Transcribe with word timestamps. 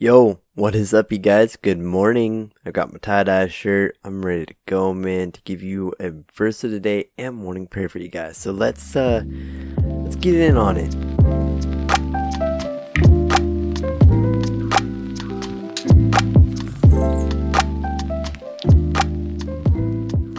Yo, 0.00 0.38
what 0.54 0.76
is 0.76 0.94
up, 0.94 1.10
you 1.10 1.18
guys? 1.18 1.56
Good 1.56 1.80
morning. 1.80 2.52
I 2.64 2.70
got 2.70 2.92
my 2.92 3.00
tie 3.00 3.24
dye 3.24 3.48
shirt. 3.48 3.98
I'm 4.04 4.24
ready 4.24 4.46
to 4.46 4.54
go, 4.64 4.94
man, 4.94 5.32
to 5.32 5.42
give 5.42 5.60
you 5.60 5.92
a 5.98 6.12
verse 6.32 6.62
of 6.62 6.70
the 6.70 6.78
day 6.78 7.10
and 7.18 7.34
morning 7.34 7.66
prayer 7.66 7.88
for 7.88 7.98
you 7.98 8.06
guys. 8.06 8.36
So 8.36 8.52
let's 8.52 8.94
uh 8.94 9.24
let's 10.04 10.14
get 10.14 10.36
in 10.36 10.56
on 10.56 10.76
it. 10.76 10.94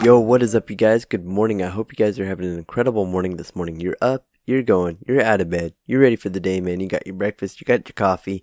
Yo, 0.02 0.18
what 0.18 0.42
is 0.42 0.54
up, 0.54 0.70
you 0.70 0.76
guys? 0.76 1.04
Good 1.04 1.26
morning. 1.26 1.62
I 1.62 1.68
hope 1.68 1.92
you 1.92 1.96
guys 2.02 2.18
are 2.18 2.24
having 2.24 2.46
an 2.46 2.56
incredible 2.56 3.04
morning 3.04 3.36
this 3.36 3.54
morning. 3.54 3.78
You're 3.78 3.98
up, 4.00 4.24
you're 4.46 4.62
going, 4.62 4.96
you're 5.06 5.20
out 5.20 5.42
of 5.42 5.50
bed, 5.50 5.74
you're 5.86 6.00
ready 6.00 6.16
for 6.16 6.30
the 6.30 6.40
day, 6.40 6.62
man. 6.62 6.80
You 6.80 6.88
got 6.88 7.06
your 7.06 7.16
breakfast, 7.16 7.60
you 7.60 7.66
got 7.66 7.86
your 7.86 7.92
coffee, 7.94 8.42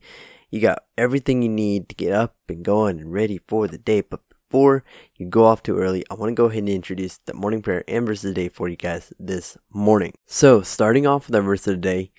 you 0.50 0.62
got 0.62 0.84
everything 0.98 1.42
you 1.42 1.50
need 1.50 1.90
to 1.90 1.96
get 1.96 2.14
up 2.14 2.36
and 2.48 2.64
going 2.64 3.00
and 3.00 3.12
ready 3.12 3.40
for 3.48 3.68
the 3.68 3.78
day. 3.78 4.02
But 4.02 4.22
before 4.50 4.84
you 5.16 5.26
go 5.26 5.46
off 5.46 5.62
too 5.62 5.78
early, 5.78 6.06
I 6.10 6.14
want 6.14 6.30
to 6.30 6.36
go 6.36 6.46
ahead 6.46 6.60
and 6.60 6.70
introduce 6.70 7.18
the 7.18 7.34
morning 7.34 7.62
prayer 7.62 7.84
and 7.88 8.06
verse 8.06 8.24
of 8.24 8.30
the 8.30 8.34
day 8.34 8.50
for 8.50 8.70
you 8.70 8.78
guys 8.78 9.12
this 9.20 9.58
morning. 9.70 10.14
So, 10.26 10.62
starting 10.62 11.06
off 11.06 11.28
with 11.28 11.36
our 11.36 11.42
verse 11.42 11.68
of 11.68 11.76
the 11.76 11.82
day, 11.82 12.12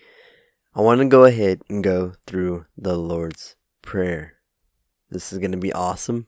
I 0.75 0.83
want 0.83 1.01
to 1.01 1.07
go 1.07 1.25
ahead 1.25 1.63
and 1.69 1.83
go 1.83 2.13
through 2.27 2.67
the 2.77 2.97
Lord's 2.97 3.57
Prayer. 3.81 4.35
This 5.11 5.33
is 5.33 5.39
going 5.39 5.53
to 5.53 5.59
be 5.59 5.73
awesome. 5.73 6.27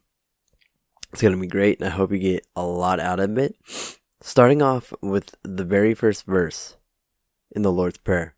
It's 1.12 1.20
going 1.20 1.34
to 1.34 1.40
be 1.40 1.46
great, 1.46 1.78
and 1.80 1.88
I 1.88 1.90
hope 1.90 2.12
you 2.12 2.18
get 2.18 2.46
a 2.56 2.64
lot 2.64 3.00
out 3.00 3.20
of 3.20 3.36
it. 3.36 3.56
Starting 4.22 4.62
off 4.62 4.94
with 5.02 5.34
the 5.42 5.64
very 5.64 5.94
first 5.94 6.24
verse 6.24 6.76
in 7.50 7.62
the 7.62 7.72
Lord's 7.72 7.98
Prayer 7.98 8.36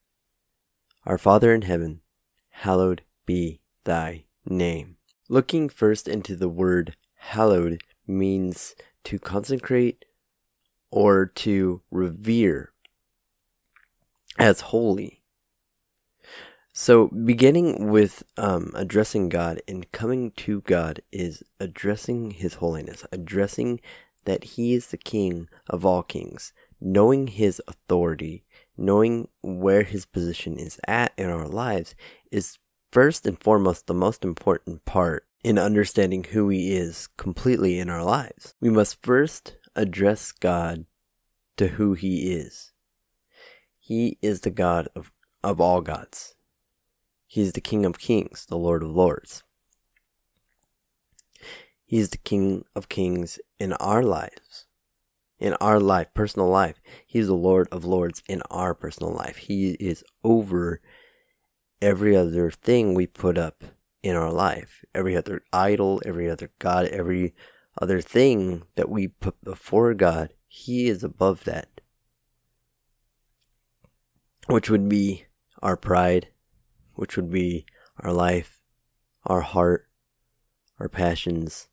Our 1.07 1.19
Father 1.19 1.55
in 1.55 1.63
heaven, 1.63 2.01
hallowed 2.51 3.03
be 3.27 3.61
thy 3.85 4.25
name. 4.45 4.97
Looking 5.29 5.69
first 5.69 6.09
into 6.09 6.37
the 6.37 6.49
word 6.49 6.97
hallowed 7.17 7.83
means 8.07 8.75
to 9.05 9.19
consecrate 9.19 10.05
or 10.91 11.27
to 11.27 11.83
revere 11.91 12.73
as 14.39 14.61
holy. 14.61 15.23
So, 16.75 17.09
beginning 17.09 17.91
with 17.91 18.23
um, 18.39 18.73
addressing 18.75 19.29
God 19.29 19.61
and 19.69 19.91
coming 19.93 20.31
to 20.33 20.63
God 20.63 21.03
is 21.13 21.43
addressing 21.61 22.31
His 22.31 22.55
holiness, 22.55 23.05
addressing 23.13 23.81
that 24.25 24.45
He 24.45 24.73
is 24.73 24.87
the 24.87 24.97
King 24.97 25.49
of 25.69 25.85
all 25.85 26.03
kings, 26.03 26.55
knowing 26.81 27.27
His 27.27 27.61
authority, 27.69 28.45
knowing 28.77 29.29
where 29.43 29.83
His 29.83 30.07
position 30.07 30.59
is 30.59 30.81
at 30.89 31.13
in 31.19 31.29
our 31.29 31.47
lives 31.47 31.95
is 32.31 32.59
first 32.93 33.27
and 33.27 33.43
foremost 33.43 33.87
the 33.87 33.95
most 33.95 34.23
important 34.23 34.85
part 34.85 35.27
in 35.43 35.59
understanding 35.59 36.25
who 36.25 36.51
He 36.51 36.77
is 36.77 37.09
completely 37.17 37.81
in 37.81 37.89
our 37.89 38.05
lives. 38.05 38.55
We 38.61 38.71
must 38.71 39.03
first 39.03 39.57
address 39.75 40.31
God 40.31 40.85
to 41.57 41.69
who 41.69 41.95
He 41.95 42.33
is. 42.33 42.73
He 43.81 44.19
is 44.23 44.43
the 44.43 44.51
God 44.51 44.89
of, 44.95 45.11
of 45.43 45.61
all 45.61 45.81
gods. 45.81 46.35
He 47.27 47.41
is 47.41 47.55
the 47.55 47.63
King 47.63 47.87
of 47.87 47.99
kings, 47.99 48.47
the 48.47 48.59
Lord 48.59 48.83
of 48.83 48.91
lords. 48.91 49.43
He 51.85 51.99
is 51.99 52.11
the 52.11 52.19
King 52.19 52.65
of 52.77 52.89
kings 52.89 53.41
in 53.59 53.73
our 53.75 54.03
lives, 54.03 54.67
in 55.39 55.55
our 55.55 55.81
life, 55.81 56.09
personal 56.15 56.49
life. 56.49 56.81
He 57.07 57.19
is 57.19 57.27
the 57.27 57.35
Lord 57.35 57.69
of 57.73 57.85
lords 57.85 58.23
in 58.29 58.43
our 58.51 58.75
personal 58.75 59.13
life. 59.13 59.39
He 59.39 59.73
is 59.81 60.05
over 60.23 60.81
every 61.83 62.17
other 62.17 62.51
thing 62.51 62.95
we 62.95 63.07
put 63.07 63.37
up 63.37 63.65
in 64.03 64.15
our 64.15 64.31
life, 64.31 64.85
every 64.95 65.17
other 65.17 65.43
idol, 65.53 66.01
every 66.07 66.31
other 66.31 66.51
God, 66.59 66.87
every 66.87 67.35
other 67.81 68.01
thing 68.01 68.63
that 68.77 68.89
we 68.89 69.09
put 69.09 69.43
before 69.43 69.93
God. 69.93 70.33
He 70.47 70.87
is 70.87 71.03
above 71.03 71.45
that, 71.45 71.81
which 74.47 74.71
would 74.71 74.89
be 74.89 75.27
our 75.61 75.77
pride, 75.77 76.29
which 76.95 77.17
would 77.17 77.31
be 77.31 77.67
our 77.99 78.13
life, 78.13 78.63
our 79.25 79.41
heart, 79.41 79.89
our 80.79 80.89
passions, 80.89 81.69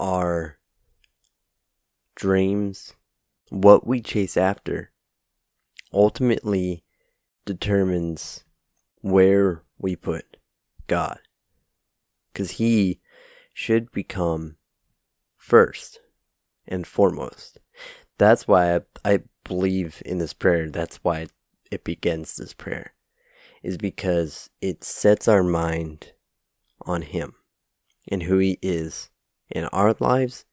our 0.00 0.58
dreams, 2.14 2.94
what 3.50 3.86
we 3.86 4.00
chase 4.00 4.36
after, 4.36 4.92
ultimately 5.92 6.84
determines 7.44 8.44
where 9.04 9.62
we 9.78 9.94
put 9.94 10.38
God. 10.86 11.18
Because 12.32 12.52
He 12.52 13.00
should 13.52 13.92
become 13.92 14.56
first 15.36 16.00
and 16.66 16.86
foremost. 16.86 17.58
That's 18.16 18.48
why 18.48 18.76
I, 18.76 18.80
I 19.04 19.18
believe 19.44 20.02
in 20.06 20.16
this 20.16 20.32
prayer. 20.32 20.70
That's 20.70 21.00
why 21.02 21.26
it 21.70 21.84
begins 21.84 22.34
this 22.36 22.54
prayer 22.54 22.94
is 23.62 23.76
because 23.76 24.48
it 24.62 24.82
sets 24.82 25.28
our 25.28 25.42
mind 25.42 26.12
on 26.86 27.02
Him 27.02 27.34
and 28.08 28.22
who 28.22 28.38
He 28.38 28.58
is 28.62 29.10
in 29.50 29.66
our 29.66 29.94
lives 30.00 30.46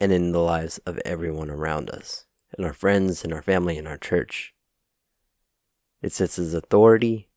and 0.00 0.10
in 0.10 0.32
the 0.32 0.40
lives 0.40 0.78
of 0.86 0.98
everyone 1.04 1.50
around 1.50 1.90
us, 1.90 2.24
and 2.56 2.64
our 2.64 2.72
friends, 2.72 3.24
and 3.24 3.32
our 3.32 3.42
family, 3.42 3.76
and 3.76 3.86
our 3.86 3.98
church. 3.98 4.54
It 6.00 6.12
sets 6.12 6.36
His 6.36 6.54
authority 6.54 7.28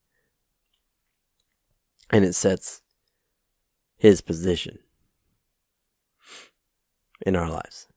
and 2.10 2.26
it 2.26 2.34
sets 2.34 2.82
His 3.98 4.22
position 4.22 4.80
in 7.26 7.36
our 7.36 7.50
lives. 7.50 7.88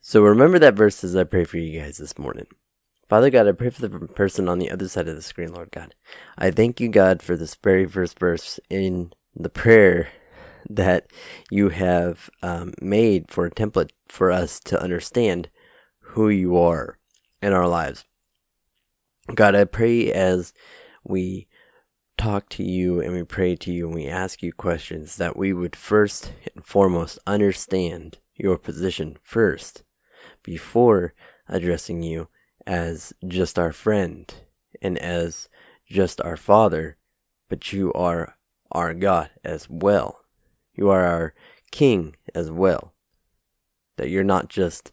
So 0.00 0.22
remember 0.22 0.58
that 0.58 0.74
verse 0.74 1.04
as 1.04 1.16
I 1.16 1.24
pray 1.24 1.44
for 1.44 1.58
you 1.58 1.80
guys 1.80 1.98
this 1.98 2.18
morning. 2.18 2.46
Father 3.08 3.30
God, 3.30 3.46
I 3.46 3.52
pray 3.52 3.70
for 3.70 3.86
the 3.86 4.08
person 4.08 4.48
on 4.48 4.58
the 4.58 4.70
other 4.70 4.88
side 4.88 5.06
of 5.06 5.16
the 5.16 5.22
screen, 5.22 5.52
Lord 5.52 5.70
God. 5.70 5.94
I 6.36 6.50
thank 6.50 6.80
you, 6.80 6.88
God, 6.88 7.22
for 7.22 7.36
this 7.36 7.54
very 7.54 7.86
first 7.86 8.18
verse 8.18 8.58
in 8.68 9.12
the 9.34 9.48
prayer 9.48 10.08
that 10.68 11.06
you 11.50 11.68
have 11.70 12.30
um, 12.42 12.72
made 12.80 13.30
for 13.30 13.46
a 13.46 13.50
template 13.50 13.90
for 14.08 14.30
us 14.30 14.58
to 14.60 14.80
understand 14.80 15.50
who 16.00 16.28
you 16.28 16.56
are 16.56 16.98
in 17.40 17.52
our 17.52 17.68
lives. 17.68 18.04
God, 19.34 19.54
I 19.54 19.64
pray 19.64 20.12
as 20.12 20.52
we 21.04 21.48
talk 22.16 22.48
to 22.50 22.62
you 22.62 23.00
and 23.00 23.12
we 23.12 23.22
pray 23.22 23.56
to 23.56 23.72
you 23.72 23.86
and 23.86 23.94
we 23.94 24.06
ask 24.06 24.42
you 24.42 24.52
questions 24.52 25.16
that 25.16 25.36
we 25.36 25.52
would 25.52 25.74
first 25.74 26.32
and 26.54 26.64
foremost 26.64 27.18
understand 27.26 28.18
your 28.36 28.58
position 28.58 29.16
first 29.22 29.82
before 30.42 31.14
addressing 31.48 32.02
you 32.02 32.28
as 32.66 33.12
just 33.26 33.58
our 33.58 33.72
friend 33.72 34.34
and 34.80 34.98
as 34.98 35.48
just 35.86 36.20
our 36.20 36.36
Father, 36.36 36.96
but 37.48 37.72
you 37.72 37.92
are 37.92 38.36
our 38.70 38.94
God 38.94 39.30
as 39.44 39.68
well. 39.68 40.24
You 40.74 40.88
are 40.88 41.04
our 41.04 41.34
King 41.70 42.16
as 42.34 42.50
well. 42.50 42.94
That 43.96 44.08
you're 44.08 44.24
not 44.24 44.48
just 44.48 44.92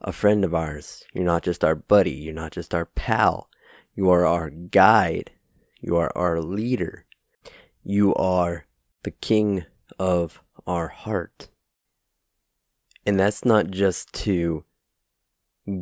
a 0.00 0.12
friend 0.12 0.44
of 0.44 0.54
ours. 0.54 1.04
You're 1.14 1.24
not 1.24 1.42
just 1.42 1.64
our 1.64 1.74
buddy. 1.74 2.12
You're 2.12 2.34
not 2.34 2.52
just 2.52 2.74
our 2.74 2.84
pal. 2.84 3.48
You 3.94 4.10
are 4.10 4.26
our 4.26 4.50
guide. 4.50 5.30
You 5.84 5.96
are 5.96 6.10
our 6.16 6.40
leader. 6.40 7.04
You 7.82 8.14
are 8.14 8.64
the 9.02 9.10
King 9.10 9.66
of 9.98 10.40
our 10.66 10.88
heart. 10.88 11.48
And 13.04 13.20
that's 13.20 13.44
not 13.44 13.70
just 13.70 14.10
to 14.24 14.64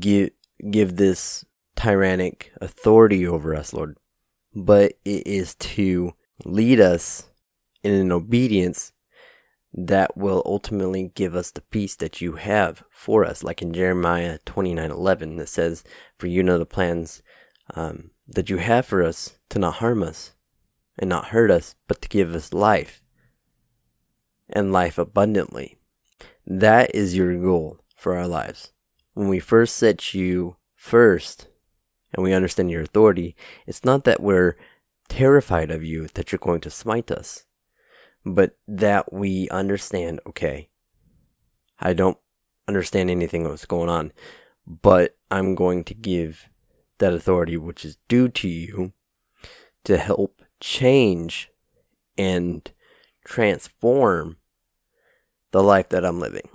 give 0.01 0.31
give 0.69 0.97
this 0.97 1.45
tyrannic 1.77 2.51
authority 2.61 3.25
over 3.25 3.55
us, 3.55 3.73
Lord, 3.73 3.97
but 4.53 4.95
it 5.05 5.25
is 5.25 5.55
to 5.55 6.15
lead 6.45 6.81
us 6.81 7.31
in 7.85 7.93
an 7.93 8.11
obedience 8.11 8.91
that 9.73 10.17
will 10.17 10.43
ultimately 10.45 11.13
give 11.15 11.37
us 11.37 11.53
the 11.53 11.61
peace 11.61 11.95
that 11.95 12.21
you 12.21 12.33
have 12.33 12.83
for 12.91 13.25
us, 13.25 13.45
like 13.45 13.63
in 13.63 13.73
Jeremiah 13.73 14.39
twenty 14.45 14.75
nine 14.75 14.91
eleven 14.91 15.37
that 15.37 15.49
says, 15.49 15.85
For 16.19 16.27
you 16.27 16.43
know 16.43 16.59
the 16.59 16.67
plans 16.67 17.23
um, 17.75 18.11
that 18.27 18.51
you 18.51 18.59
have 18.59 18.87
for 18.87 19.03
us 19.03 19.37
to 19.51 19.59
not 19.59 19.75
harm 19.75 20.03
us 20.03 20.33
and 20.99 21.09
not 21.09 21.27
hurt 21.27 21.51
us, 21.51 21.75
but 21.89 22.03
to 22.03 22.09
give 22.09 22.35
us 22.35 22.53
life 22.53 23.03
and 24.49 24.73
life 24.73 24.99
abundantly. 24.99 25.79
That 26.47 26.95
is 26.95 27.17
your 27.17 27.35
goal 27.41 27.81
for 27.97 28.17
our 28.17 28.27
lives 28.27 28.73
when 29.15 29.29
we 29.29 29.41
first 29.41 29.77
set 29.77 30.15
you 30.15 30.57
first 30.75 31.49
and 32.15 32.23
we 32.23 32.33
understand 32.33 32.71
your 32.71 32.83
authority, 32.83 33.35
it's 33.67 33.85
not 33.85 34.05
that 34.05 34.23
we're 34.23 34.57
terrified 35.09 35.71
of 35.71 35.83
you 35.83 36.09
that 36.15 36.31
you're 36.31 36.39
going 36.39 36.61
to 36.61 36.71
smite 36.71 37.11
us, 37.11 37.45
but 38.25 38.57
that 38.67 39.13
we 39.13 39.49
understand, 39.51 40.21
okay, 40.27 40.69
I 41.79 41.93
don't 41.93 42.19
understand 42.69 43.11
anything 43.11 43.45
that's 43.45 43.67
going 43.67 43.89
on, 43.89 44.13
but 44.67 45.17
I'm 45.31 45.55
going 45.55 45.85
to 45.85 45.95
give 45.95 46.49
that 47.03 47.13
authority 47.13 47.57
which 47.57 47.85
is 47.85 47.99
due 48.07 48.29
to 48.29 48.47
you 48.49 48.93
to 49.83 49.99
help 49.99 50.41
change 50.61 51.51
and 52.17 52.71
transform 53.25 54.37
the 55.51 55.65
life 55.65 55.89
that 55.89 56.05
I'm 56.05 56.21
living. 56.21 56.49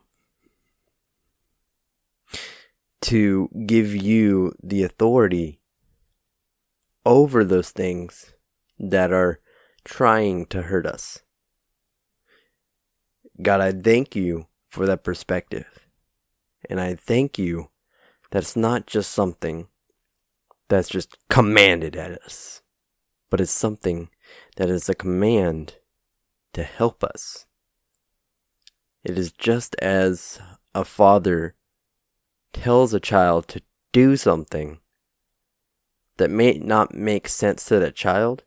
To 3.01 3.49
give 3.65 3.93
you 3.93 4.53
the 4.63 4.83
authority 4.83 5.59
over 7.05 7.43
those 7.43 7.71
things 7.71 8.33
that 8.79 9.11
are 9.11 9.41
trying 9.83 10.45
to 10.45 10.61
hurt 10.61 10.85
us. 10.85 11.19
God, 13.41 13.59
I 13.59 13.73
thank 13.73 14.15
you 14.15 14.47
for 14.69 14.85
that 14.85 15.03
perspective. 15.03 15.67
And 16.69 16.79
I 16.79 16.95
thank 16.95 17.37
you 17.37 17.69
that 18.31 18.43
it's 18.43 18.55
not 18.55 18.87
just 18.87 19.11
something 19.11 19.67
that's 20.69 20.89
just 20.89 21.17
commanded 21.29 21.95
at 21.95 22.21
us, 22.23 22.61
but 23.29 23.41
it's 23.41 23.51
something 23.51 24.09
that 24.57 24.69
is 24.69 24.89
a 24.89 24.95
command 24.95 25.75
to 26.53 26.63
help 26.63 27.03
us. 27.03 27.45
It 29.03 29.17
is 29.17 29.31
just 29.31 29.75
as 29.75 30.39
a 30.73 30.83
father 30.83 31.55
tells 32.51 32.93
a 32.93 32.99
child 32.99 33.47
to 33.49 33.61
do 33.91 34.17
something 34.17 34.79
that 36.17 36.31
may 36.31 36.53
not 36.53 36.93
make 36.93 37.27
sense 37.27 37.65
to 37.65 37.79
that 37.79 37.95
child, 37.95 38.43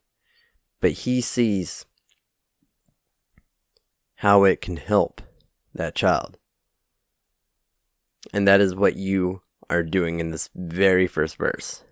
but 0.81 0.93
he 0.93 1.21
sees 1.21 1.87
how 4.17 4.45
it 4.45 4.61
can 4.61 4.77
help 4.77 5.23
that 5.75 5.95
child. 5.95 6.37
And 8.35 8.47
that 8.47 8.61
is 8.61 8.75
what 8.75 8.97
you 8.97 9.43
are 9.71 9.83
doing 9.83 10.21
in 10.21 10.31
this 10.31 10.51
very 10.55 11.07
first 11.07 11.37
verse. 11.37 11.85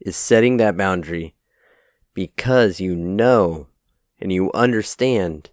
Is 0.00 0.16
setting 0.16 0.56
that 0.56 0.76
boundary 0.76 1.34
because 2.14 2.80
you 2.80 2.96
know 2.96 3.68
and 4.18 4.32
you 4.32 4.50
understand 4.52 5.50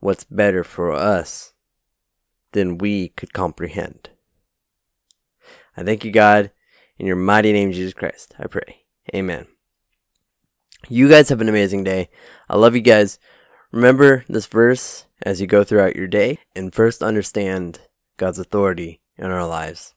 what's 0.00 0.24
better 0.24 0.64
for 0.64 0.92
us 0.92 1.52
than 2.52 2.78
we 2.78 3.08
could 3.08 3.32
comprehend. 3.32 4.10
I 5.76 5.82
thank 5.82 6.04
you, 6.04 6.10
God, 6.10 6.50
in 6.98 7.06
your 7.06 7.16
mighty 7.16 7.52
name, 7.52 7.72
Jesus 7.72 7.94
Christ. 7.94 8.34
I 8.38 8.46
pray. 8.46 8.82
Amen. 9.14 9.46
You 10.88 11.08
guys 11.08 11.28
have 11.28 11.40
an 11.40 11.48
amazing 11.48 11.84
day. 11.84 12.08
I 12.48 12.56
love 12.56 12.74
you 12.74 12.80
guys. 12.80 13.18
Remember 13.70 14.24
this 14.28 14.46
verse 14.46 15.06
as 15.22 15.40
you 15.40 15.46
go 15.46 15.64
throughout 15.64 15.96
your 15.96 16.06
day 16.06 16.38
and 16.54 16.74
first 16.74 17.02
understand 17.02 17.80
God's 18.16 18.38
authority 18.38 19.00
in 19.16 19.26
our 19.26 19.46
lives 19.46 19.94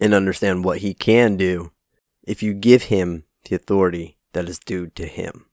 and 0.00 0.12
understand 0.12 0.64
what 0.64 0.78
He 0.78 0.94
can 0.94 1.36
do 1.36 1.72
if 2.28 2.42
you 2.42 2.52
give 2.52 2.84
Him 2.84 3.24
the 3.48 3.56
authority 3.56 4.18
that 4.34 4.48
is 4.48 4.58
due 4.58 4.88
to 4.88 5.06
Him 5.06 5.46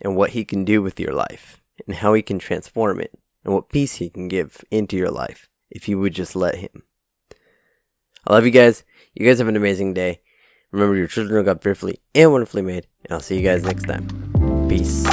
and 0.00 0.16
what 0.16 0.30
He 0.30 0.44
can 0.44 0.64
do 0.64 0.80
with 0.80 1.00
your 1.00 1.12
life 1.12 1.60
and 1.86 1.96
how 1.96 2.14
He 2.14 2.22
can 2.22 2.38
transform 2.38 3.00
it 3.00 3.12
and 3.44 3.52
what 3.52 3.68
peace 3.68 3.96
He 3.96 4.08
can 4.08 4.28
give 4.28 4.64
into 4.70 4.96
your 4.96 5.10
life 5.10 5.48
if 5.68 5.88
you 5.88 5.98
would 5.98 6.14
just 6.14 6.36
let 6.36 6.54
Him. 6.54 6.84
I 8.26 8.34
love 8.34 8.44
you 8.44 8.52
guys. 8.52 8.84
You 9.14 9.26
guys 9.26 9.38
have 9.38 9.48
an 9.48 9.56
amazing 9.56 9.94
day. 9.94 10.20
Remember, 10.70 10.94
your 10.94 11.08
children 11.08 11.40
are 11.40 11.42
God 11.42 11.60
fearfully 11.60 11.98
and 12.14 12.30
wonderfully 12.30 12.62
made, 12.62 12.86
and 13.04 13.12
I'll 13.12 13.20
see 13.20 13.36
you 13.36 13.42
guys 13.42 13.64
next 13.64 13.84
time. 13.84 14.06
Peace. 14.68 15.04